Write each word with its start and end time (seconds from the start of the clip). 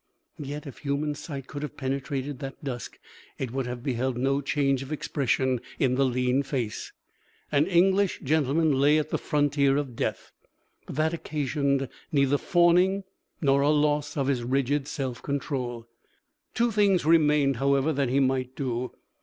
Yet 0.39 0.65
if 0.65 0.79
human 0.79 1.13
sight 1.13 1.45
could 1.45 1.61
have 1.61 1.77
penetrated 1.77 2.39
that 2.39 2.63
dusk, 2.63 2.97
it 3.37 3.51
would 3.51 3.67
have 3.67 3.83
beheld 3.83 4.17
no 4.17 4.41
change 4.41 4.81
of 4.81 4.91
expression 4.91 5.61
in 5.77 5.93
the 5.93 6.03
lean 6.05 6.41
face. 6.41 6.91
An 7.51 7.67
English 7.67 8.19
gentleman 8.23 8.73
lay 8.79 8.97
at 8.97 9.11
the 9.11 9.19
frontier 9.19 9.77
of 9.77 9.95
death. 9.95 10.31
But 10.87 10.95
that 10.95 11.13
occasioned 11.13 11.87
neither 12.11 12.39
fawning 12.39 13.03
nor 13.41 13.61
a 13.61 13.69
loss 13.69 14.17
of 14.17 14.25
his 14.25 14.43
rigid 14.43 14.87
self 14.87 15.21
control. 15.21 15.87
Two 16.55 16.71
things 16.71 17.05
remained, 17.05 17.57
however, 17.57 17.93
that 17.93 18.09
he 18.09 18.19
might 18.19 18.55
do. 18.55 18.91